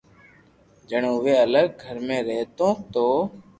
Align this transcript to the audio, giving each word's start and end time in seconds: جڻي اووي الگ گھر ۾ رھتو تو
جڻي 0.89 1.07
اووي 1.13 1.33
الگ 1.45 1.67
گھر 1.83 1.97
۾ 2.07 2.17
رھتو 2.27 2.69
تو 2.93 3.05